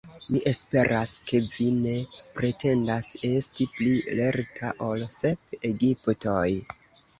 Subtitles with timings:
[0.35, 1.93] Mi esperas, ke vi ne
[2.39, 3.93] pretendas esti pli
[4.23, 6.49] lerta ol sep Egiptoj!